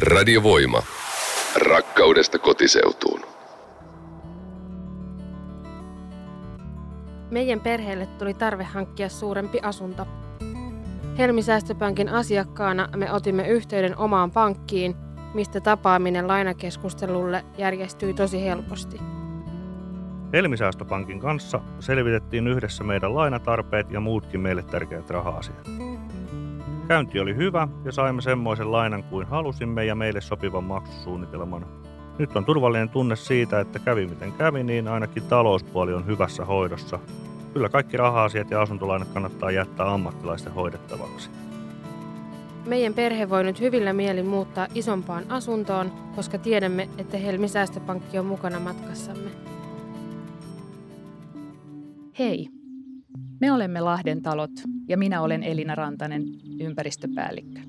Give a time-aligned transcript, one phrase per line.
[0.00, 0.82] Radiovoima.
[1.56, 3.20] Rakkaudesta kotiseutuun.
[7.30, 10.06] Meidän perheelle tuli tarve hankkia suurempi asunto.
[11.18, 14.94] Helmisäästöpankin asiakkaana me otimme yhteyden omaan pankkiin,
[15.34, 19.00] mistä tapaaminen lainakeskustelulle järjestyi tosi helposti.
[20.32, 25.81] Helmisäästöpankin kanssa selvitettiin yhdessä meidän lainatarpeet ja muutkin meille tärkeät raha-asiat.
[26.88, 31.66] Käynti oli hyvä ja saimme semmoisen lainan kuin halusimme ja meille sopivan maksusuunnitelman.
[32.18, 36.98] Nyt on turvallinen tunne siitä, että kävi miten kävi, niin ainakin talouspuoli on hyvässä hoidossa.
[37.52, 41.30] Kyllä kaikki raha-asiat ja asuntolainat kannattaa jättää ammattilaisten hoidettavaksi.
[42.66, 48.26] Meidän perhe voi nyt hyvillä mielin muuttaa isompaan asuntoon, koska tiedämme, että Helmi Säästöpankki on
[48.26, 49.30] mukana matkassamme.
[52.18, 52.48] Hei,
[53.42, 54.50] me olemme Lahden talot
[54.88, 56.24] ja minä olen Elina Rantanen,
[56.60, 57.60] ympäristöpäällikkö.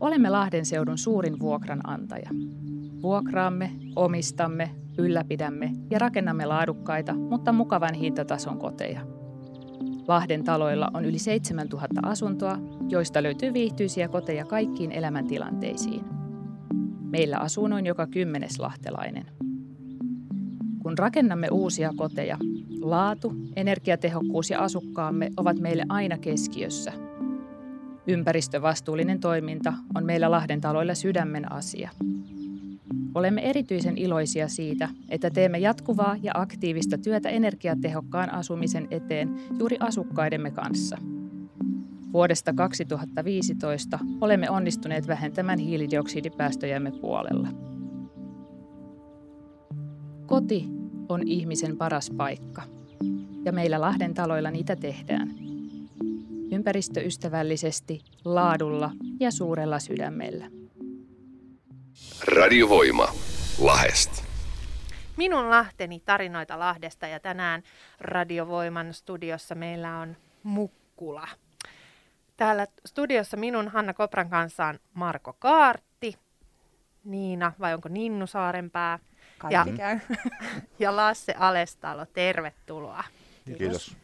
[0.00, 2.30] Olemme Lahden seudun suurin vuokranantaja.
[3.02, 9.00] Vuokraamme, omistamme, ylläpidämme ja rakennamme laadukkaita, mutta mukavan hintatason koteja.
[10.08, 12.58] Lahden taloilla on yli 7000 asuntoa,
[12.88, 16.04] joista löytyy viihtyisiä koteja kaikkiin elämäntilanteisiin.
[17.00, 19.47] Meillä asuu noin joka kymmenes lahtelainen.
[20.88, 22.38] Kun rakennamme uusia koteja,
[22.80, 26.92] laatu, energiatehokkuus ja asukkaamme ovat meille aina keskiössä.
[28.06, 31.90] Ympäristövastuullinen toiminta on meillä Lahden taloilla sydämen asia.
[33.14, 40.50] Olemme erityisen iloisia siitä, että teemme jatkuvaa ja aktiivista työtä energiatehokkaan asumisen eteen juuri asukkaidemme
[40.50, 40.98] kanssa.
[42.12, 47.48] Vuodesta 2015 olemme onnistuneet vähentämään hiilidioksidipäästöjämme puolella.
[50.26, 50.77] Koti
[51.08, 52.62] on ihmisen paras paikka.
[53.44, 55.28] Ja meillä Lahden taloilla niitä tehdään.
[56.52, 60.50] Ympäristöystävällisesti, laadulla ja suurella sydämellä.
[62.34, 63.08] Radiovoima.
[63.58, 64.24] Lahest.
[65.16, 67.62] Minun Lahteni tarinoita Lahdesta ja tänään
[68.00, 71.28] Radiovoiman studiossa meillä on Mukkula.
[72.36, 76.14] Täällä studiossa minun Hanna Kopran kanssa on Marko Kaartti,
[77.04, 78.98] Niina vai onko Ninnu Saarenpää
[79.38, 79.98] Kaikki ja, käy.
[80.78, 83.04] ja Lasse Alestalo, tervetuloa.
[83.44, 83.96] Kiitos.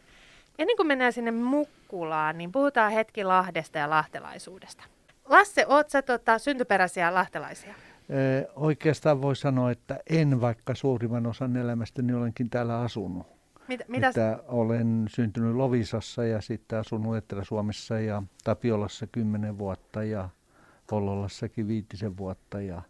[0.58, 4.84] Ennen kuin mennään sinne Mukkulaan, niin puhutaan hetki Lahdesta ja lahtelaisuudesta.
[5.24, 7.74] Lasse, oot sä tota, syntyperäisiä lahtelaisia?
[8.10, 13.26] Ö, Oikeastaan voi sanoa, että en, vaikka suurimman osan elämästäni olenkin täällä asunut.
[13.68, 20.28] Mitä, mitä Että olen syntynyt Lovisassa ja sitten asunut Etelä-Suomessa ja Tapiolassa kymmenen vuotta ja
[20.90, 22.60] Hollolassakin viitisen vuotta.
[22.60, 22.82] Ja,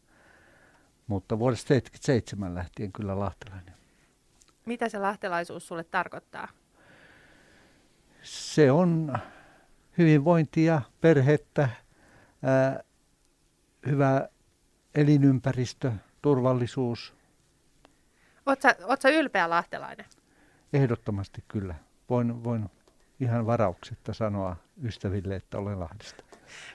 [1.07, 3.75] mutta vuodesta 77 lähtien kyllä lahtelainen.
[4.67, 6.49] mitä se lahtelaisuus sulle tarkoittaa?
[8.23, 9.19] Se on
[9.99, 11.69] hyvinvointia, perhettä,
[12.43, 12.81] ää,
[13.87, 14.29] hyvä
[14.95, 15.93] elinympäristö,
[16.23, 17.15] turvallisuus.
[18.87, 20.07] Oot sä ylpeä lahtelainen?
[20.73, 21.75] Ehdottomasti kyllä.
[22.11, 22.71] Voin, voin
[23.21, 26.25] ihan varauksetta sanoa ystäville, että olen Lahdesta.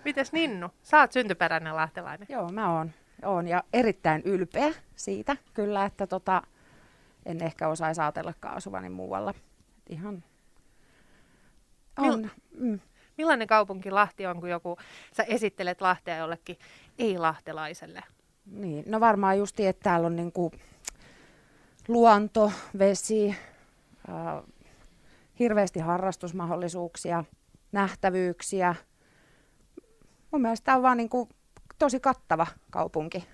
[0.06, 0.70] Mites Ninnu?
[0.84, 2.28] Sä oot syntyperäinen lahtelainen.
[2.30, 2.92] Joo, mä oon,
[3.26, 6.42] oon ja erittäin ylpeä siitä kyllä, että tota,
[7.26, 9.32] en ehkä osaisi ajatellakaan asuvani muualla.
[9.32, 9.44] Et
[9.90, 10.24] Ihan
[12.00, 12.30] on.
[12.60, 12.80] Mm.
[13.18, 14.78] Millainen kaupunki Lahti on, kun joku,
[15.14, 16.58] sä esittelet Lahtea jollekin
[17.00, 18.04] ei-lahtelaiselle?
[18.46, 18.84] Niin.
[18.88, 20.52] No varmaan justi, että täällä on niinku
[21.88, 23.36] luonto, vesi,
[24.10, 24.44] äh,
[25.40, 27.24] hirveästi harrastusmahdollisuuksia,
[27.72, 28.76] nähtävyyksiä.
[30.32, 31.30] Mun mielestä tämä on vaan niinku
[31.80, 33.28] tosi kattava kaupunki.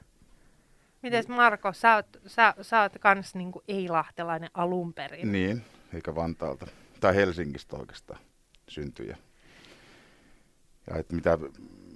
[1.01, 5.31] Mites Marko, sä oot, sä, sä oot kans niinku ei-lahtelainen alun perin.
[5.31, 5.63] Niin,
[5.93, 6.67] eikä Vantaalta.
[6.99, 8.19] Tai Helsingistä oikeastaan
[8.69, 9.17] syntyjä.
[10.89, 11.37] Ja että mitä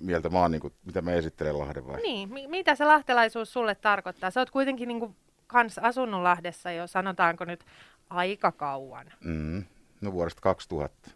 [0.02, 2.02] mieltä mä oon, niin kuin, mitä mä esittelen Lahden vai?
[2.02, 4.32] Niin, mi- mitä se lahtelaisuus sulle tarkoittaa?
[4.32, 5.16] Sä oot kuitenkin niinku
[5.48, 7.66] kans asunut Lahdessa jo, sanotaanko nyt,
[8.10, 9.12] aika kauan.
[9.24, 9.64] Mm,
[10.02, 11.12] no vuodesta 2000.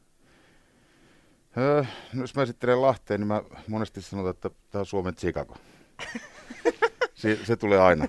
[1.58, 1.84] Öö,
[2.14, 5.56] no jos mä esittelen Lahteen, niin mä monesti sanon, että tämä on Suomen Chicago.
[7.16, 8.06] se, se tulee aina.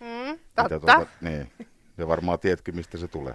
[0.00, 1.06] Mm, totta.
[1.20, 1.52] niin.
[1.98, 3.34] Ja varmaan tiedätkin, mistä se tulee.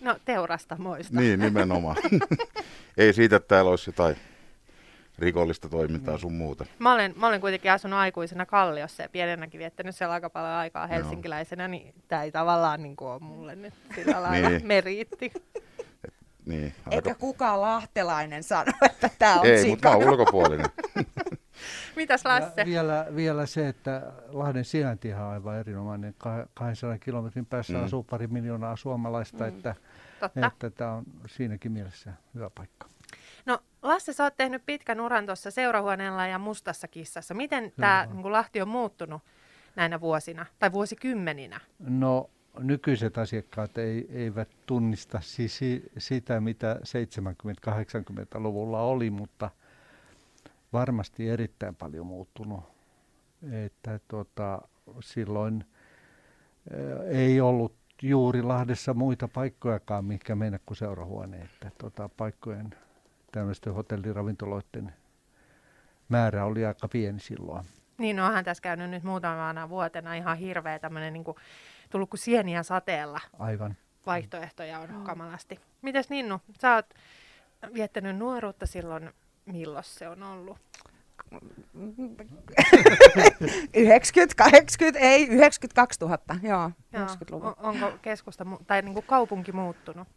[0.00, 1.20] No teurasta muista.
[1.20, 1.96] Niin, nimenomaan.
[2.96, 4.16] Ei siitä, että täällä olisi jotain
[5.18, 6.66] rikollista toimintaa sun muuta.
[6.78, 10.86] Mä olen, mä olen kuitenkin asunut aikuisena Kalliossa ja pienenäkin viettänyt siellä aika paljon aikaa
[10.86, 14.66] helsinkiläisenä, niin tämä ei tavallaan niin kuin ole mulle nyt sillä lailla Niin.
[14.66, 15.32] meriitti.
[16.46, 20.66] Niin, Eikä kukaan lahtelainen sano, että tämä on Ei, mutta mä oon ulkopuolinen.
[21.96, 22.52] Mitäs Lasse?
[22.60, 26.14] Ja vielä, vielä se, että Lahden sijainti on aivan erinomainen.
[26.24, 27.84] Kah- 200 kilometrin päässä Mm.
[27.84, 29.48] asuu pari miljoonaa suomalaista, Mm.
[29.48, 29.74] että,
[30.20, 30.46] Totta.
[30.46, 32.86] että tämä on siinäkin mielessä hyvä paikka.
[33.46, 37.34] No Lasse, sä oot tehnyt pitkän uran tuossa seurahuoneella ja mustassa kissassa.
[37.34, 39.22] Miten tämä niin Lahti on muuttunut
[39.76, 41.60] näinä vuosina tai vuosikymmeninä?
[41.78, 45.60] No nykyiset asiakkaat ei, eivät tunnista siis
[45.98, 46.80] sitä, mitä
[47.70, 49.50] 70-80-luvulla oli, mutta
[50.72, 52.64] varmasti erittäin paljon muuttunut.
[53.52, 54.62] Että tota,
[55.00, 55.64] silloin
[57.08, 61.36] ei ollut juuri Lahdessa muita paikkojakaan, mikä mennä kuin seurahuone.
[61.36, 62.70] Että tota, paikkojen
[63.32, 64.92] tämmöisten hotelliravintoloiden
[66.08, 67.64] määrä oli aika pieni silloin.
[67.98, 71.36] Niin, no onhan tässä käynyt nyt muutamana vuotena ihan hirveä tämmöinen niin kuin,
[71.92, 73.20] tullut kuin sieniä sateella.
[73.38, 73.76] Aivan.
[74.06, 75.60] Vaihtoehtoja on kamalasti.
[75.82, 76.86] Mites Ninnu, sä oot
[77.74, 79.10] viettänyt nuoruutta silloin,
[79.46, 80.58] milloin se on ollut?
[83.74, 87.06] 90, 80, ei, 92 000, joo, joo.
[87.06, 87.54] 90-luvun.
[87.58, 90.08] Onko keskusta tai niin kuin kaupunki muuttunut?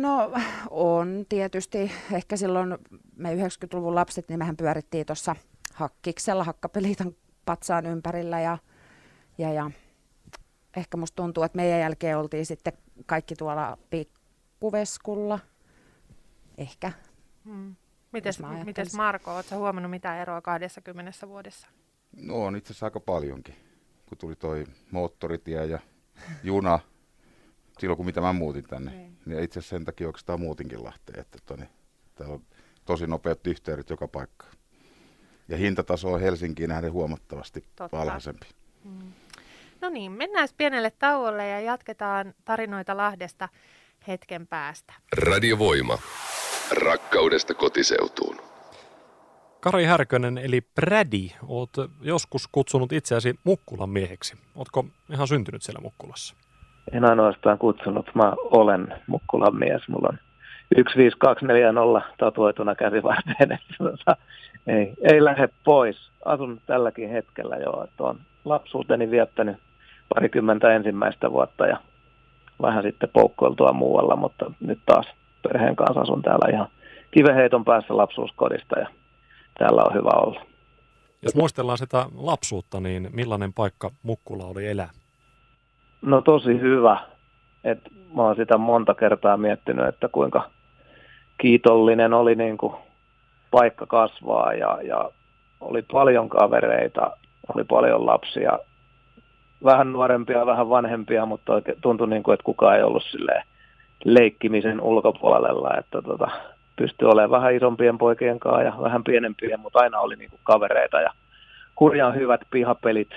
[0.00, 0.32] No
[0.70, 1.92] on tietysti.
[2.12, 2.78] Ehkä silloin
[3.16, 5.36] me 90-luvun lapset, niin mehän pyörittiin tuossa
[5.74, 7.12] hakkiksella hakkapeliitan
[7.44, 8.58] patsaan ympärillä ja,
[9.38, 9.70] ja, ja
[10.76, 12.72] ehkä musta tuntuu, että meidän jälkeen oltiin sitten
[13.06, 15.38] kaikki tuolla pikkuveskulla.
[16.58, 16.92] Ehkä.
[17.44, 17.76] Hmm.
[18.12, 21.68] Mites, mites Marko, oletko huomannut mitä eroa 20 vuodessa?
[22.16, 23.54] No on itse asiassa aika paljonkin,
[24.06, 25.78] kun tuli toi moottoritie ja
[26.42, 26.78] juna,
[27.78, 28.90] silloin kun mitä mä muutin tänne.
[28.90, 31.68] Niin, niin itse asiassa sen takia oikeastaan muutinkin Lahteen, että toni,
[32.14, 32.42] täällä on
[32.84, 34.52] tosi nopeat yhteydet joka paikkaan.
[35.48, 38.00] Ja hintataso on Helsinkiin nähden huomattavasti Totta.
[38.02, 38.46] alhaisempi.
[38.84, 39.12] Mm.
[39.80, 43.48] No niin, mennään pienelle tauolle ja jatketaan tarinoita Lahdesta
[44.08, 44.92] hetken päästä.
[45.26, 45.98] Radiovoima.
[46.82, 48.36] Rakkaudesta kotiseutuun.
[49.60, 51.70] Kari Härkönen eli Prädi, oot
[52.02, 54.36] joskus kutsunut itseäsi Mukkulan mieheksi.
[54.54, 56.36] Ootko ihan syntynyt siellä Mukkulassa?
[56.92, 59.88] En ainoastaan kutsunut, mä olen Mukkulan mies.
[59.88, 60.18] Mulla on
[60.76, 64.16] 15240 tatuoituna käsivarteen, tota,
[64.66, 66.10] ei, ei lähde pois.
[66.24, 69.56] Asun tälläkin hetkellä jo, että on lapsuuteni viettänyt
[70.14, 71.76] parikymmentä ensimmäistä vuotta ja
[72.62, 75.06] vähän sitten poukkoiltua muualla, mutta nyt taas
[75.42, 76.68] perheen kanssa asun täällä ihan
[77.10, 78.86] kiveheiton päässä lapsuuskodista ja
[79.58, 80.40] täällä on hyvä olla.
[81.22, 84.90] Jos muistellaan sitä lapsuutta, niin millainen paikka Mukkula oli elää?
[86.02, 87.00] No tosi hyvä.
[87.64, 87.78] Et
[88.14, 90.50] mä oon sitä monta kertaa miettinyt, että kuinka
[91.40, 92.74] kiitollinen oli niin kuin
[93.50, 95.10] paikka kasvaa ja, ja
[95.60, 97.16] oli paljon kavereita,
[97.54, 98.58] oli paljon lapsia,
[99.64, 103.42] vähän nuorempia, vähän vanhempia, mutta oikein tuntui niin kuin, että kukaan ei ollut silleen
[104.04, 106.28] leikkimisen ulkopuolella, että tota,
[106.76, 111.12] pystyi olemaan vähän isompien poikien kanssa ja vähän pienempien, mutta aina oli niinku kavereita ja
[111.80, 113.10] hurjan hyvät pihapelit,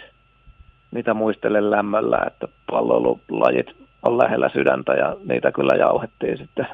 [0.92, 3.68] mitä muistelen lämmöllä, että palloilulajit
[4.04, 6.68] on lähellä sydäntä ja niitä kyllä jauhettiin sitten.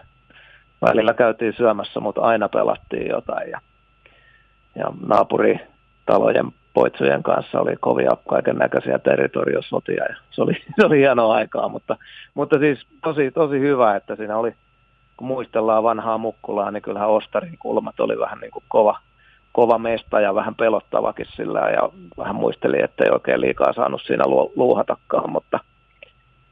[0.82, 3.60] Välillä käytiin syömässä, mutta aina pelattiin jotain ja,
[4.76, 11.36] ja naapuritalojen poitsujen kanssa oli kovia kaiken näköisiä territoriosotia ja se oli, se oli hienoa
[11.36, 11.98] aikaa, mutta,
[12.34, 14.54] mutta siis tosi, tosi hyvä, että siinä oli,
[15.18, 19.00] kun muistellaan vanhaa Mukkulaa, niin kyllähän Ostarin kulmat oli vähän niin kuin kova,
[19.52, 24.24] kova mesta ja vähän pelottavakin sillä ja vähän muistelin, että ei oikein liikaa saanut siinä
[24.56, 25.60] luuhatakaan, mutta,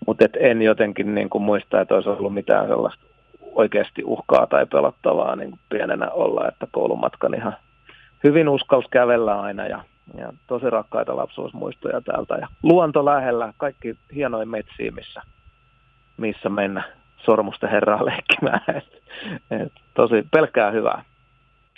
[0.08, 3.06] mutta et en jotenkin niin kuin muista, että olisi ollut mitään sellaista
[3.52, 7.56] oikeasti uhkaa tai pelottavaa niin kuin pienenä olla, että koulumatkan ihan
[8.24, 9.84] hyvin uskaus kävellä aina ja
[10.18, 12.36] ja tosi rakkaita lapsuusmuistoja täältä.
[12.36, 15.22] Ja luonto lähellä, kaikki hienoja metsiä, missä,
[16.18, 16.84] missä mennä
[17.26, 18.62] sormusten herraa leikkimään.
[18.78, 19.02] Et,
[19.52, 21.04] et, tosi pelkkää hyvää.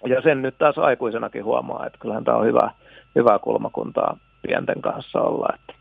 [0.06, 2.72] Ja sen nyt taas aikuisenakin huomaa, että kyllähän tämä on hyvä,
[3.16, 5.48] hyvää kulmakuntaa pienten kanssa olla.
[5.56, 5.74] Että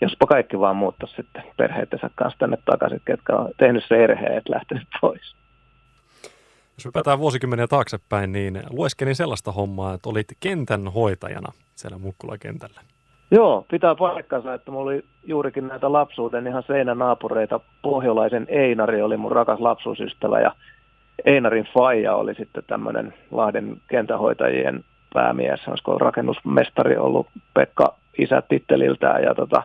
[0.00, 4.54] jospa kaikki vaan muuttaisi sitten perheittensä kanssa tänne takaisin, ketkä on tehnyt se erheen, että
[4.54, 5.34] lähtenyt pois.
[6.76, 12.80] Jos hypätään vuosikymmeniä taaksepäin, niin lueskelin sellaista hommaa, että olit kentän hoitajana siellä Mukkula-kentällä.
[13.30, 17.60] Joo, pitää paikkansa, että mulla oli juurikin näitä lapsuuden ihan seinänaapureita.
[17.82, 20.54] Pohjolaisen Einari oli mun rakas lapsuusystävä ja
[21.24, 24.84] Einarin faija oli sitten tämmöinen Lahden kentähoitajien
[25.14, 29.62] päämies, olisiko rakennusmestari ollut Pekka isä titteliltään ja tota,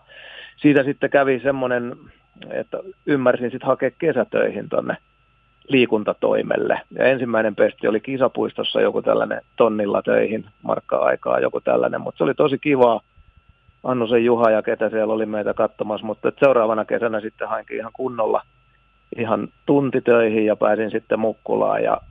[0.58, 1.96] siitä sitten kävi semmoinen,
[2.50, 4.98] että ymmärsin sitten hakea kesätöihin tonne
[5.68, 6.82] liikuntatoimelle.
[6.92, 12.34] Ja ensimmäinen pesti oli kisapuistossa joku tällainen tonnilla töihin, markka-aikaa joku tällainen, mutta se oli
[12.34, 13.02] tosi kivaa.
[13.84, 18.42] Annusen Juha ja ketä siellä oli meitä katsomassa, mutta seuraavana kesänä sitten hainkin ihan kunnolla
[19.18, 22.02] ihan tuntitöihin ja pääsin sitten Mukkulaan ja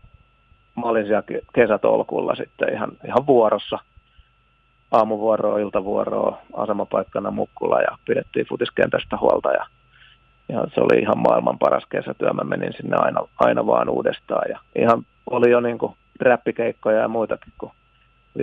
[0.76, 1.22] mä olin siellä
[1.54, 3.78] kesätolkulla sitten ihan, ihan vuorossa.
[4.90, 9.66] Aamuvuoroa, iltavuoroa, asemapaikkana Mukkula ja pidettiin futiskentästä huolta ja
[10.48, 12.32] ja se oli ihan maailman paras kesätyö.
[12.32, 17.08] Mä menin sinne aina, aina vaan uudestaan ja ihan oli jo niin kuin räppikeikkoja ja
[17.08, 17.70] muitakin, kun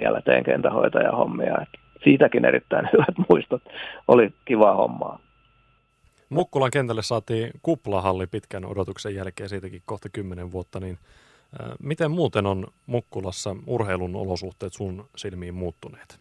[0.02, 1.62] vielä tein kentähoitajahommia.
[1.62, 3.62] Et siitäkin erittäin hyvät muistot.
[4.08, 5.20] Oli kiva hommaa.
[6.30, 10.98] Mukkulan kentälle saatiin kuplahalli pitkän odotuksen jälkeen, siitäkin kohta kymmenen vuotta, niin
[11.80, 16.20] miten muuten on Mukkulassa urheilun olosuhteet sun silmiin muuttuneet?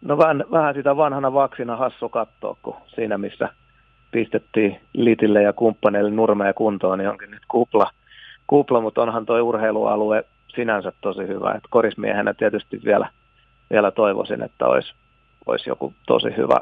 [0.00, 3.48] No vähän, vähän sitä vanhana vaksina hassu katsoa, kun siinä missä
[4.16, 7.90] pistettiin Litille ja kumppaneille nurmea kuntoon, niin onkin nyt kupla,
[8.46, 11.52] kupla mutta onhan tuo urheilualue sinänsä tosi hyvä.
[11.52, 13.08] Et korismiehenä tietysti vielä,
[13.70, 14.94] vielä toivoisin, että olisi,
[15.46, 16.56] olisi joku tosi hyvä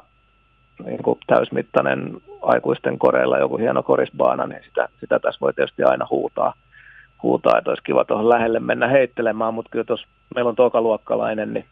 [0.84, 6.06] niin kuin täysmittainen aikuisten koreilla joku hieno korisbaana, niin sitä, sitä tässä voi tietysti aina
[6.10, 6.54] huutaa,
[7.22, 11.64] huutaa että olisi kiva tuohon lähelle mennä heittelemään, mutta kyllä tuossa meillä on tokaluokkalainen, niin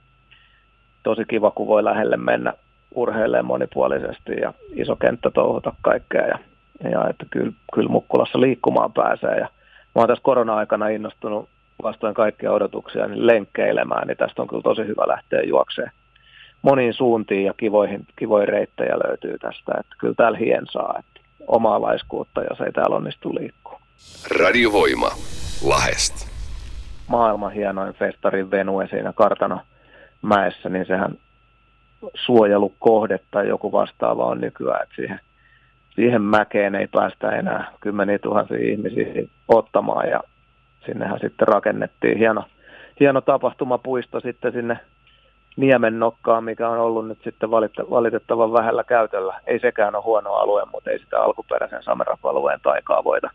[1.02, 2.52] tosi kiva, kun voi lähelle mennä
[2.94, 6.38] urheilemaan monipuolisesti ja iso kenttä touhuta kaikkea ja,
[6.90, 9.49] ja että kyllä, kyllä Mukkulassa liikkumaan pääsee ja
[9.94, 11.49] mä oon tässä korona-aikana innostunut
[11.82, 15.90] vastoin kaikkia odotuksia niin lenkkeilemään, niin tästä on kyllä tosi hyvä lähteä juokseen
[16.62, 22.42] moniin suuntiin ja kivoihin, kivoihin reittejä löytyy tästä, että kyllä täällä hiensaa, että omaa laiskuutta,
[22.50, 23.80] jos ei täällä onnistu liikkua.
[24.40, 25.11] Radiovoima.
[25.64, 26.28] Lahest.
[27.08, 29.61] Maailman hienoin festarin venue siinä kartano
[30.22, 31.18] mäessä, niin sehän
[32.14, 35.21] suojelukohde tai joku vastaava on nykyään, että siihen,
[35.94, 39.06] siihen mäkeen ei päästä enää kymmeniä tuhansia ihmisiä
[39.49, 40.21] ottamaan ja
[40.87, 42.44] sinnehän sitten rakennettiin hieno,
[43.00, 44.78] hieno tapahtumapuisto sitten sinne
[45.56, 47.50] Niemen nokkaan, mikä on ollut nyt sitten
[47.90, 49.40] valitettavan vähällä käytöllä.
[49.47, 53.30] Ei sekään ole huono alue, mutta ei sitä alkuperäisen Samerap-alueen taikaa voida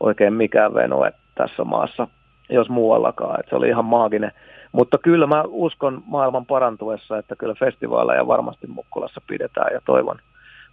[0.00, 2.08] oikein mikään venue tässä maassa,
[2.54, 3.40] jos muuallakaan.
[3.40, 4.32] että se oli ihan maaginen.
[4.72, 10.18] Mutta kyllä mä uskon maailman parantuessa, että kyllä festivaaleja varmasti Mukkulassa pidetään ja toivon,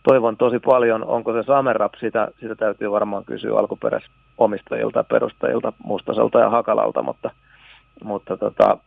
[0.04, 1.04] toivon tosi paljon.
[1.04, 7.32] Onko se Samerap, sitä, sitä täytyy varmaan kysyä alkuperäisomistajilta, perustajilta, Mustaselta ja Hakalalta, mutta,
[8.04, 8.78] mutta tota,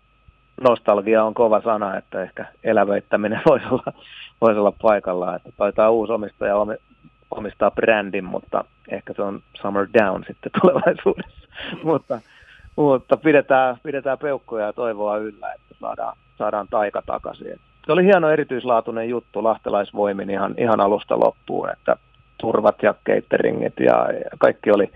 [0.60, 3.92] nostalgia on kova sana, että ehkä elävöittäminen voisi olla,
[4.40, 5.36] voisi olla paikallaan.
[5.36, 6.54] Että taitaa uusi omistaja
[7.30, 11.48] omistaa brändin, mutta ehkä se on Summer Down sitten tulevaisuudessa.
[11.82, 12.20] mutta,
[12.76, 17.60] mutta pidetään, pidetään peukkoja ja toivoa yllä, että saadaan, saadaan taika takaisin.
[17.86, 21.96] Se oli hieno erityislaatuinen juttu lahtelaisvoimin ihan, ihan alusta loppuun, että
[22.40, 24.90] turvat ja cateringit ja, ja kaikki oli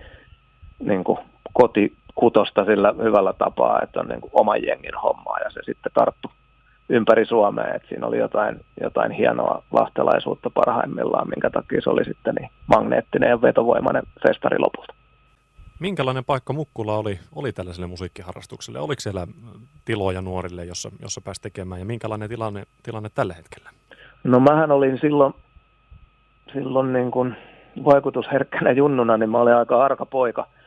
[0.79, 1.19] niin kuin
[1.53, 5.91] koti, kutosta sillä hyvällä tapaa, että on niin kuin oman jengin hommaa ja se sitten
[5.93, 6.31] tarttu
[6.89, 12.35] ympäri Suomea, että siinä oli jotain, jotain hienoa lahtelaisuutta parhaimmillaan, minkä takia se oli sitten
[12.35, 14.93] niin magneettinen ja vetovoimainen festari lopulta.
[15.79, 18.79] Minkälainen paikka Mukkula oli, oli tällaiselle musiikkiharrastukselle?
[18.79, 19.27] Oliko siellä
[19.85, 23.69] tiloja nuorille, jossa, jossa pääsi tekemään ja minkälainen tilanne, tilanne tällä hetkellä?
[24.23, 25.33] No mähän olin silloin,
[26.53, 27.35] silloin niin kuin
[27.85, 30.47] vaikutusherkkänä junnuna, niin mä olin aika arka poika–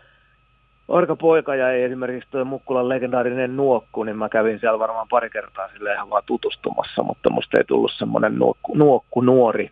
[0.89, 5.69] Orka poika ja esimerkiksi tuo Mukkulan legendaarinen nuokku, niin mä kävin siellä varmaan pari kertaa
[5.69, 9.71] sille ihan vaan tutustumassa, mutta musta ei tullut semmoinen nuokku, nuokku nuori.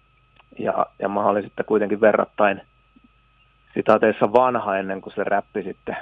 [0.59, 2.63] Ja, ja mä olin sitten kuitenkin verrattain
[3.75, 5.97] sitaateissa vanha ennen kuin se räppi sitten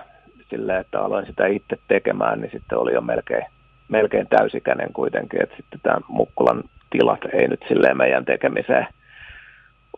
[0.50, 3.44] silleen, että aloin sitä itse tekemään, niin sitten oli jo melkein,
[3.88, 8.86] melkein täysikäinen kuitenkin, että sitten tämä Mukkulan tilat ei nyt silleen meidän tekemiseen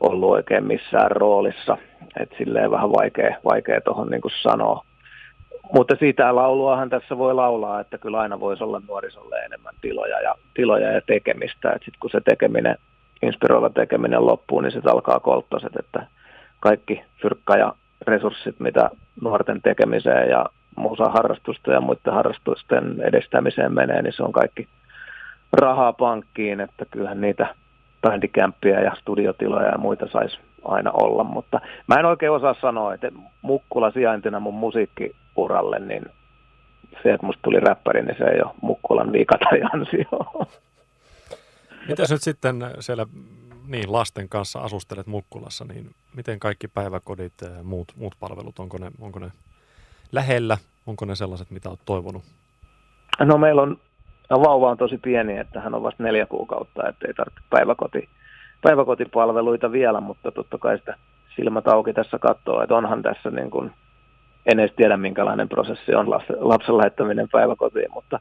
[0.00, 1.78] ollut oikein missään roolissa,
[2.20, 4.84] että silleen vähän vaikea, vaikea tuohon niin sanoa.
[5.72, 10.34] Mutta siitä lauluahan tässä voi laulaa, että kyllä aina voisi olla nuorisolle enemmän tiloja ja,
[10.54, 11.72] tiloja ja tekemistä.
[11.72, 12.76] Sitten kun se tekeminen,
[13.22, 16.06] inspiroiva tekeminen loppuu, niin sitten alkaa kolttoset, että
[16.60, 17.74] kaikki fyrkka ja
[18.06, 18.90] resurssit, mitä
[19.22, 24.68] nuorten tekemiseen ja muusa harrastusta ja muiden harrastusten edistämiseen menee, niin se on kaikki
[25.52, 27.54] rahaa pankkiin, että kyllähän niitä
[28.02, 33.10] bändikämppiä ja studiotiloja ja muita saisi aina olla, mutta mä en oikein osaa sanoa, että
[33.42, 36.06] Mukkula sijaintina mun musiikkiuralle, niin
[37.02, 40.48] se, että musta tuli räppäri, niin se ei ole Mukkulan vika tai ansio.
[41.88, 43.06] Mitäs nyt sitten siellä
[43.70, 48.90] niin, lasten kanssa asustelet Mukkulassa, niin miten kaikki päiväkodit ja muut, muut palvelut, onko ne,
[49.00, 49.32] onko ne
[50.12, 52.22] lähellä, onko ne sellaiset, mitä olet toivonut?
[53.20, 53.78] No meillä on,
[54.30, 58.08] vauva on tosi pieni, että hän on vasta neljä kuukautta, että ei tarvitse päiväkoti
[58.62, 60.96] päiväkotipalveluita vielä, mutta totta kai sitä
[61.36, 63.72] silmät auki tässä katsoo, että onhan tässä niin kuin,
[64.46, 66.10] en edes tiedä minkälainen prosessi on
[66.40, 68.20] lapsen lähettäminen päiväkotiin, mutta,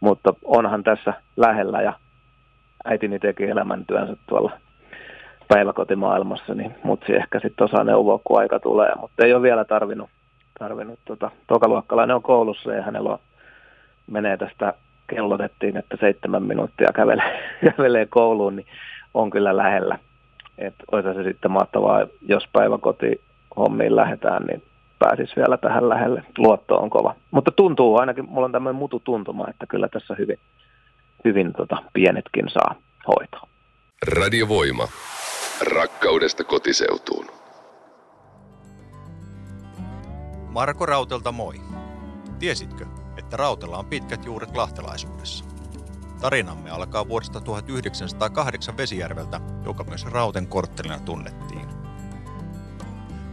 [0.00, 1.92] mutta onhan tässä lähellä ja
[2.84, 4.65] äitini teki elämäntyönsä tuolla
[5.48, 10.10] päiväkotimaailmassa, niin mutsi ehkä sitten osaa neuvoa, kun aika tulee, mutta ei ole vielä tarvinnut,
[10.58, 13.18] tarvinnut tota, tokaluokkalainen on koulussa ja hänellä on,
[14.06, 14.72] menee tästä
[15.06, 17.40] kellotettiin, että seitsemän minuuttia kävelee,
[17.76, 18.66] kävelee kouluun, niin
[19.14, 19.98] on kyllä lähellä.
[20.58, 23.20] Että olisi se sitten mahtavaa, jos päiväkoti
[23.56, 24.62] hommiin lähdetään, niin
[24.98, 26.22] pääsisi vielä tähän lähelle.
[26.38, 27.14] Luotto on kova.
[27.30, 30.38] Mutta tuntuu ainakin, mulla on tämmöinen mutu tuntuma, että kyllä tässä hyvin,
[31.24, 32.74] hyvin tota, pienetkin saa
[33.08, 33.48] hoitoa.
[34.16, 34.88] Radiovoima.
[35.60, 37.26] Rakkaudesta kotiseutuun.
[40.48, 41.60] Marko Rautelta moi.
[42.38, 42.86] Tiesitkö,
[43.18, 45.44] että Rautella on pitkät juuret lahtelaisuudessa?
[46.20, 51.68] Tarinamme alkaa vuodesta 1908 Vesijärveltä, joka myös Rauten korttelina tunnettiin.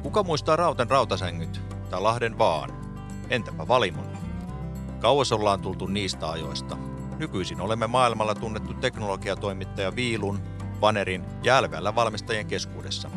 [0.03, 2.69] Kuka muistaa Rauten rautasängyt tai Lahden vaan?
[3.29, 4.17] Entäpä Valimon?
[4.99, 6.77] Kauas ollaan tultu niistä ajoista.
[7.17, 10.39] Nykyisin olemme maailmalla tunnettu teknologiatoimittaja Viilun,
[10.83, 13.09] Vanerin ja LVL valmistajien keskuudessa.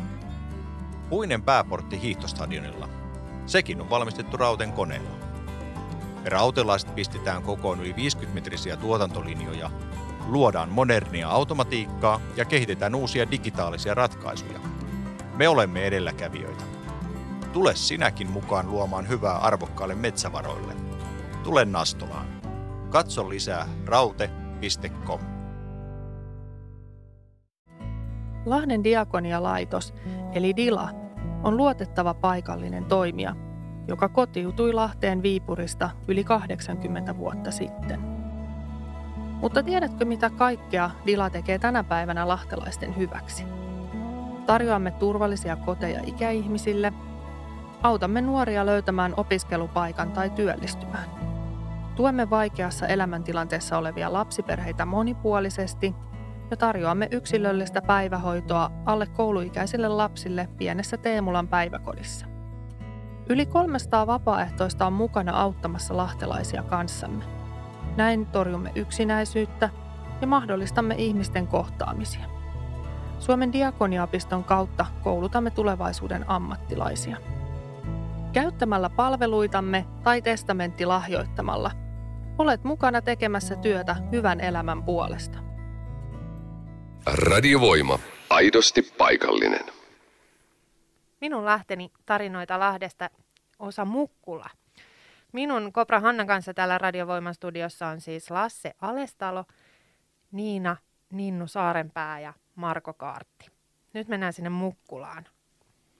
[1.09, 2.89] Puinen pääportti hiihtostadionilla.
[3.45, 5.09] Sekin on valmistettu Rauten koneella.
[6.23, 9.71] Me rautelaiset pistetään kokoon yli 50-metrisiä tuotantolinjoja,
[10.25, 14.59] luodaan modernia automatiikkaa ja kehitetään uusia digitaalisia ratkaisuja.
[15.35, 16.63] Me olemme edelläkävijöitä.
[17.53, 20.73] Tule sinäkin mukaan luomaan hyvää arvokkaille metsävaroille.
[21.43, 22.27] Tule Nastolaan.
[22.89, 25.36] Katso lisää raute.com.
[28.47, 29.93] Lahden diakonialaitos,
[30.33, 30.89] eli DILA,
[31.43, 33.35] on luotettava paikallinen toimija,
[33.87, 37.99] joka kotiutui Lahteen Viipurista yli 80 vuotta sitten.
[39.41, 43.43] Mutta tiedätkö mitä kaikkea DILA tekee tänä päivänä lahtelaisten hyväksi?
[44.45, 46.93] Tarjoamme turvallisia koteja ikäihmisille,
[47.83, 51.09] autamme nuoria löytämään opiskelupaikan tai työllistymään.
[51.95, 55.95] Tuemme vaikeassa elämäntilanteessa olevia lapsiperheitä monipuolisesti
[56.51, 62.25] ja tarjoamme yksilöllistä päivähoitoa alle kouluikäisille lapsille pienessä Teemulan päiväkodissa.
[63.29, 67.23] Yli 300 vapaaehtoista on mukana auttamassa lahtelaisia kanssamme.
[67.95, 69.69] Näin torjumme yksinäisyyttä
[70.21, 72.25] ja mahdollistamme ihmisten kohtaamisia.
[73.19, 77.17] Suomen diakoniapiston kautta koulutamme tulevaisuuden ammattilaisia.
[78.33, 81.71] Käyttämällä palveluitamme tai testamentti lahjoittamalla
[82.37, 85.46] olet mukana tekemässä työtä hyvän elämän puolesta.
[87.13, 87.99] Radiovoima.
[88.29, 89.65] Aidosti paikallinen.
[91.21, 93.09] Minun lähteni tarinoita Lahdesta
[93.59, 94.49] osa Mukkula.
[95.33, 99.45] Minun Kopra Hannan kanssa täällä Radiovoiman studiossa on siis Lasse Alestalo,
[100.31, 100.77] Niina
[101.11, 103.45] Ninnu Saarenpää ja Marko Kaartti.
[103.93, 105.25] Nyt mennään sinne Mukkulaan.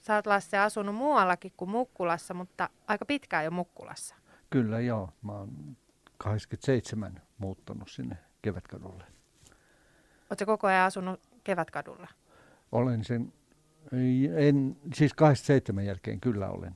[0.01, 4.15] Sä oot Lasse asunut muuallakin kuin Mukkulassa, mutta aika pitkään jo Mukkulassa.
[4.49, 5.77] Kyllä joo, mä oon
[6.17, 9.16] 87 muuttanut sinne Kevätkadulle.
[10.29, 12.07] Oletko koko ajan asunut Kevätkadulla?
[12.71, 13.33] Olen sen,
[14.35, 16.75] en, siis 87 jälkeen kyllä olen.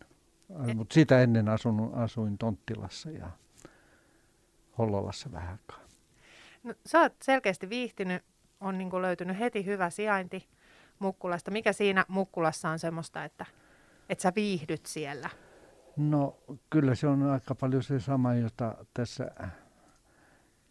[0.75, 3.31] Mutta sitä ennen asunut, asuin Tonttilassa ja
[4.77, 5.79] Hollolassa vähän aikaa.
[6.63, 8.23] No, sä oot selkeästi viihtynyt,
[8.61, 10.47] on niin löytynyt heti hyvä sijainti
[10.99, 11.51] Mukkulasta.
[11.51, 13.45] Mikä siinä Mukkulassa on semmoista, että,
[14.09, 15.29] että sä viihdyt siellä?
[15.97, 16.37] No
[16.69, 19.31] kyllä se on aika paljon se sama, jota tässä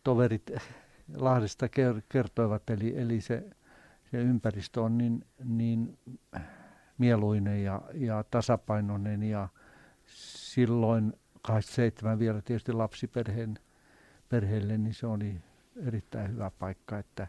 [0.04, 0.50] toverit
[1.14, 1.68] Lahdesta
[2.08, 3.50] kertoivat, eli, eli se,
[4.10, 5.98] se ympäristö on niin, niin
[6.98, 9.48] mieluinen ja, ja tasapainoinen ja
[10.06, 13.58] silloin 27 vielä tietysti lapsiperheen
[14.28, 15.40] perheelle, niin se oli
[15.86, 17.28] erittäin hyvä paikka, että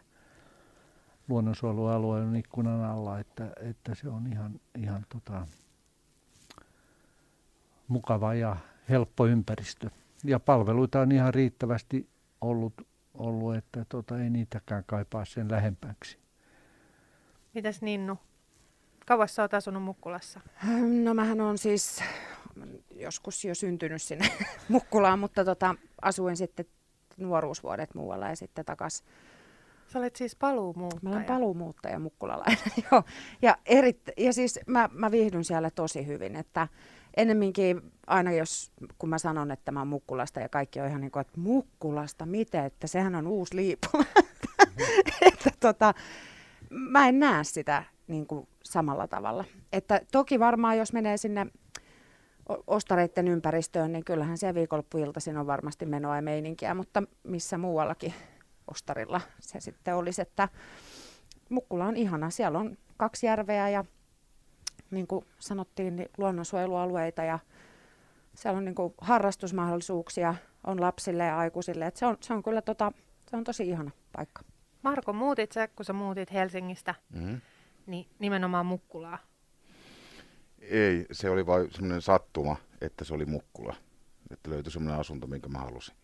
[1.28, 5.46] luonnonsuojelualue on ikkunan alla, että, että se on ihan, ihan tota,
[7.88, 8.56] mukava ja
[8.88, 9.90] helppo ympäristö.
[10.24, 12.08] Ja palveluita on ihan riittävästi
[12.40, 12.74] ollut,
[13.14, 16.18] ollut että tota, ei niitäkään kaipaa sen lähempäksi.
[17.54, 18.18] Mitäs Ninnu?
[19.06, 20.40] Kauas sä oot asunut Mukkulassa?
[21.02, 22.02] No mähän on siis
[22.96, 24.28] joskus jo syntynyt sinne
[24.68, 26.66] Mukkulaan, mutta tota, asuin sitten
[27.16, 29.04] nuoruusvuodet muualla ja sitten takas.
[29.92, 31.00] Sä olet siis paluumuuttaja?
[31.02, 32.58] Mä olen paluumuuttaja mukkulalainen,
[32.90, 33.02] joo.
[33.42, 36.68] Ja, eri, ja siis mä, mä viihdyn siellä tosi hyvin, että
[37.16, 41.10] ennemminkin aina jos, kun mä sanon, että mä oon Mukkulasta ja kaikki on ihan niin
[41.10, 43.88] kuin, että Mukkulasta, miten, että sehän on uusi liipu.
[45.20, 45.94] että tota,
[46.70, 49.44] mä en näe sitä niin kuin samalla tavalla.
[49.72, 51.46] Että toki varmaan jos menee sinne
[52.66, 58.14] ostareiden ympäristöön, niin kyllähän se viikonloppuiltaisin on varmasti menoa ja meininkiä, mutta missä muuallakin
[58.70, 60.48] ostarilla se sitten olisi, että
[61.48, 62.30] Mukkula on ihana.
[62.30, 63.84] Siellä on kaksi järveä ja
[64.92, 67.38] niin kuin sanottiin, niin luonnonsuojelualueita ja
[68.34, 70.34] siellä on niin kuin harrastusmahdollisuuksia
[70.66, 71.86] on lapsille ja aikuisille.
[71.86, 72.92] Et se, on, se on kyllä tota,
[73.30, 74.42] se on tosi ihana paikka.
[74.82, 77.40] Marko, muutit sä, kun sä muutit Helsingistä, mm-hmm.
[77.86, 79.18] niin nimenomaan Mukkulaa?
[80.60, 83.74] Ei, se oli vain semmoinen sattuma, että se oli Mukkula.
[84.30, 85.94] Että löytyi semmoinen asunto, minkä mä halusin.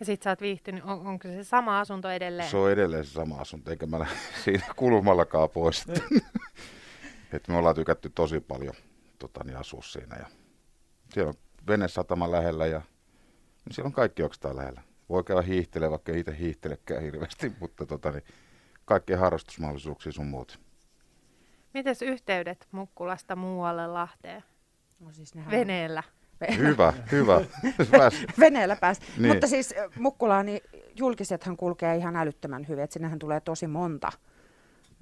[0.00, 2.50] Ja sit sä oot viihtynyt, on, onko se sama asunto edelleen?
[2.50, 4.06] Se on edelleen se sama asunto, eikä mä
[4.44, 5.84] siinä kulmallakaan pois.
[7.36, 8.74] että me ollaan tykätty tosi paljon
[9.18, 10.16] tota, niin asua siinä.
[10.16, 10.26] Ja
[11.12, 11.34] siellä on
[11.66, 12.82] venesatama lähellä ja
[13.64, 14.82] niin siellä on kaikki oikeastaan lähellä.
[15.08, 18.24] Voi käydä hiihtelemään, vaikka ei itse hiihtelekään hirveästi, mutta tota, niin,
[18.84, 20.60] kaikkea harrastusmahdollisuuksia sun muut.
[21.74, 24.44] Mites yhteydet Mukkulasta muualle Lahteen?
[25.00, 26.02] No siis nehän Veneellä.
[26.58, 27.40] Hyvä, hyvä.
[27.90, 28.14] Pääs.
[28.38, 29.00] Veneellä pääs.
[29.18, 29.32] Niin.
[29.32, 30.60] Mutta siis Mukkulaan niin
[30.96, 34.12] julkisethan kulkee ihan älyttömän hyvin, että sinnehän tulee tosi monta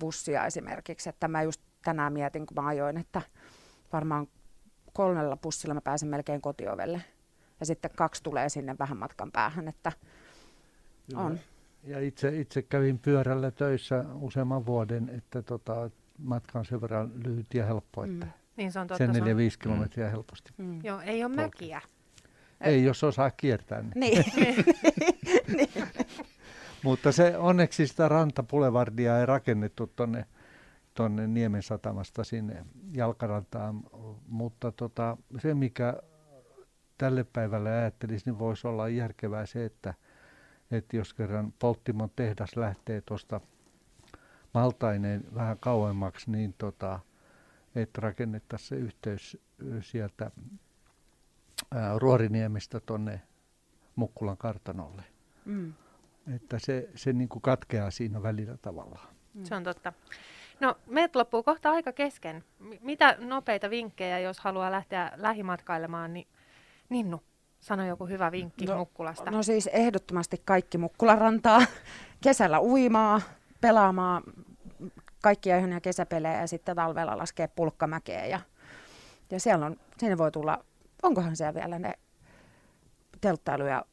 [0.01, 1.09] bussia esimerkiksi.
[1.09, 3.23] Että mä just tänään mietin, kun mä ajoin, että
[3.93, 4.27] varmaan
[4.93, 7.03] kolmella bussilla mä pääsen melkein kotiovelle.
[7.61, 9.93] Ja sitten kaksi tulee sinne vähän matkan päähän, että
[11.15, 11.39] on.
[11.85, 17.55] Ja itse, itse kävin pyörällä töissä useamman vuoden, että tota, matka on sen verran lyhyt
[17.55, 18.33] ja helppo, että Mm.
[18.57, 18.99] Niin se on totta.
[19.05, 20.51] sen se on- 4-5 kilometriä helposti.
[20.57, 20.81] Mm.
[20.85, 21.81] Joo, ei ole mäkiä.
[22.61, 23.85] Ei, jos osaa kiertää.
[23.95, 24.25] Niin.
[25.57, 25.69] Niin.
[26.85, 30.25] Mutta se onneksi sitä rantapulevardia ei rakennettu tonne,
[30.95, 33.83] tonne Niemen satamasta sinne jalkarantaan,
[34.29, 36.03] mutta tota, se mikä
[36.99, 39.95] tälle päivälle ajattelisi, niin voisi olla järkevää se, että,
[40.71, 43.41] että jos kerran Polttimon tehdas lähtee tuosta
[44.55, 47.01] maltaineen vähän kauemmaksi, niin tota,
[47.75, 49.39] että rakennettaisiin se yhteys
[49.81, 50.31] sieltä
[51.75, 53.21] ää, Ruoriniemestä tuonne
[53.97, 55.03] Mukkulan kartanolle.
[55.45, 55.73] Mm.
[56.35, 59.09] Että se, se niin kuin katkeaa siinä välillä tavallaan.
[59.45, 59.93] Se on totta.
[60.63, 62.45] No, meiltä loppuu kohta aika kesken.
[62.59, 66.29] M- mitä nopeita vinkkejä, jos haluaa lähteä lähimatkailemaan, niin
[66.89, 67.23] Ninnu,
[67.61, 69.31] sano joku hyvä vinkki No, Mukkulasta.
[69.31, 71.61] No siis ehdottomasti kaikki Mukkularantaa.
[72.25, 73.21] Kesällä uimaa,
[73.61, 74.23] pelaamaan
[75.23, 78.27] kaikkia ihania kesäpelejä ja sitten talvella laskee pulkkamäkeä.
[78.27, 78.41] Ja,
[79.31, 80.65] ja siellä on, sinne voi tulla,
[81.03, 81.93] onkohan siellä vielä ne
[83.21, 83.85] telttailu ja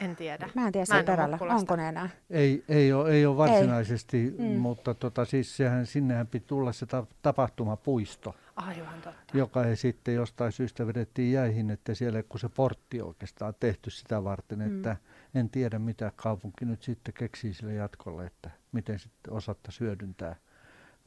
[0.00, 0.48] En tiedä.
[0.54, 2.08] mä en tiedä Mä siellä en oo perällä, onko ne enää.
[2.30, 4.44] Ei, ei, ole, ei ole varsinaisesti, Mm.
[4.44, 9.38] mutta tota, siis sehän, sinnehän piti tulla se ta- tapahtumapuisto, Aivan totta.
[9.38, 14.24] joka ei sitten jostain syystä vedettiin jäihin, että siellä kun se portti oikeastaan tehty sitä
[14.24, 14.76] varten, Mm.
[14.76, 14.96] että
[15.34, 20.36] en tiedä mitä kaupunki nyt sitten keksii sille jatkolle, että miten sitten osatta hyödyntää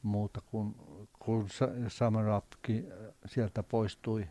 [0.02, 0.74] muuta kuin
[1.18, 1.46] kun
[1.88, 4.28] Summer Upkin äh, sieltä poistui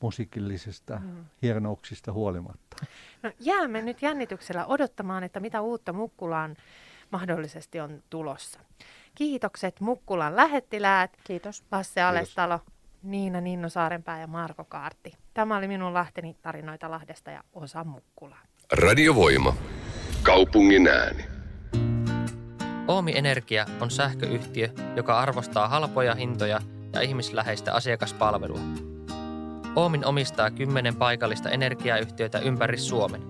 [0.00, 1.24] musiikillisesta Mm.
[1.42, 2.76] hienouksista huolimatta.
[3.22, 6.56] No, jäämme nyt jännityksellä odottamaan, että mitä uutta Mukkulaan
[7.12, 8.60] mahdollisesti on tulossa.
[9.14, 11.64] Kiitokset Mukkulan lähettiläät, Kiitos.
[11.72, 12.60] Lasse Alestalo,
[13.02, 15.12] Niina Ninno Saarenpää ja Marko Kaarti.
[15.34, 18.42] Tämä oli minun Lahteni tarinoita Lahdesta ja osa Mukkulaa.
[18.72, 19.54] Radiovoima.
[20.22, 21.24] Kaupungin ääni.
[22.88, 26.60] Oomi Energia on sähköyhtiö, joka arvostaa halpoja hintoja
[26.92, 28.60] ja ihmisläheistä asiakaspalvelua.
[29.76, 33.22] Oomin omistaa kymmenen paikallista energiayhtiötä ympäri Suomen.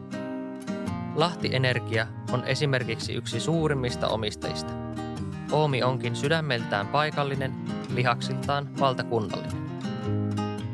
[1.15, 4.73] Lahti Energia on esimerkiksi yksi suurimmista omistajista.
[5.53, 7.55] Oomi onkin sydämeltään paikallinen,
[7.95, 9.67] lihaksiltaan valtakunnallinen.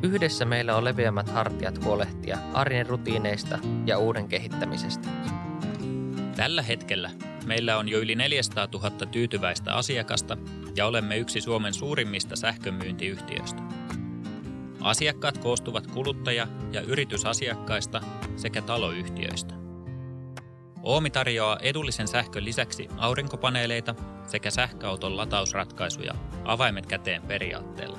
[0.03, 5.09] Yhdessä meillä on leveämmät hartiat huolehtia arjen rutiineista ja uuden kehittämisestä.
[6.37, 7.11] Tällä hetkellä
[7.47, 10.37] meillä on jo yli 400 000 tyytyväistä asiakasta
[10.77, 13.63] ja olemme yksi Suomen suurimmista sähkömyyntiyhtiöistä.
[14.83, 18.01] Asiakkaat koostuvat kuluttaja- ja yritysasiakkaista
[18.37, 19.55] sekä taloyhtiöistä.
[20.83, 23.95] Oomi tarjoaa edullisen sähkön lisäksi aurinkopaneeleita
[24.27, 26.15] sekä sähköauton latausratkaisuja
[26.45, 27.99] avaimet käteen periaatteella.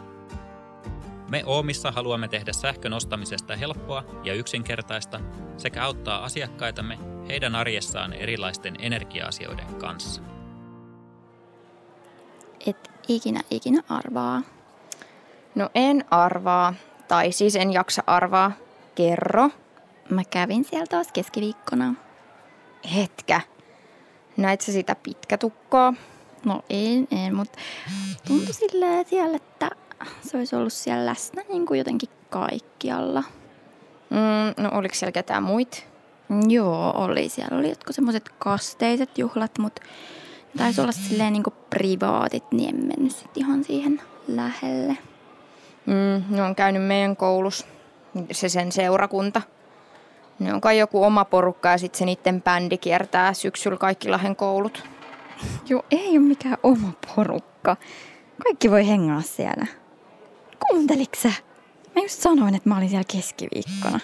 [1.30, 5.20] Me Oomissa haluamme tehdä sähkön ostamisesta helppoa ja yksinkertaista
[5.58, 10.22] sekä auttaa asiakkaitamme heidän arjessaan erilaisten energia-asioiden kanssa.
[12.68, 14.42] Et ikinä ikinä arvaa.
[15.56, 16.74] No en arvaa,
[17.08, 18.52] tai siis en jaksa arvaa.
[18.96, 19.50] Kerro.
[20.10, 21.94] Mä kävin siellä taas keskiviikkona.
[22.96, 23.42] Hetkä.
[24.38, 25.94] Näit sä sitä pitkätukkoa?
[26.46, 27.60] No en, en, mutta
[28.28, 29.70] tuntui silleen siellä, että
[30.22, 33.24] se olisi ollut siellä läsnä niin kuin jotenkin kaikkialla.
[34.10, 35.88] Mm, no oliko siellä ketään muit?
[36.48, 37.30] Joo, oli.
[37.30, 39.82] Siellä oli jotkut semmoiset kasteiset juhlat, mutta
[40.58, 44.98] taisi olla silleen niin kuin privaatit, niin en mennyt sit ihan siihen lähelle.
[45.86, 47.66] Mm, ne on käynyt meidän koulussa,
[48.32, 49.42] se sen seurakunta.
[50.40, 54.36] Ne on kai joku oma porukka ja sitten se niiden bändi kiertää syksyllä kaikki Lahden
[54.36, 54.84] koulut.
[55.70, 57.78] Joo, ei ole mikään oma porukka.
[58.44, 59.68] Kaikki voi hengaa siellä.
[60.68, 61.32] Kuunteliks sä?
[61.96, 64.00] Mä just sanoin, että mä olin siellä keskiviikkona.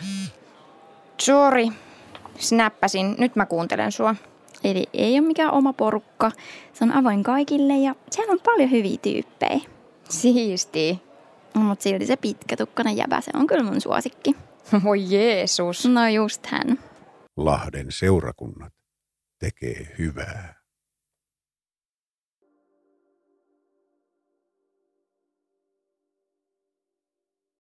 [1.22, 1.68] Sorry.
[2.38, 3.16] Snappasin.
[3.18, 4.16] Nyt mä kuuntelen sua.
[4.64, 6.32] Eli ei ole mikään oma porukka.
[6.74, 9.60] Se on avoin kaikille ja siellä on paljon hyviä tyyppejä.
[10.10, 11.09] Siisti.
[11.56, 14.36] No, mutta silti se pitkätukkainen jäbä, se on kyllä mun suosikki.
[14.84, 15.86] Voi Jeesus.
[15.86, 16.80] No just hän.
[17.38, 18.74] Lahden seurakunnat
[19.40, 20.59] tekee hyvää.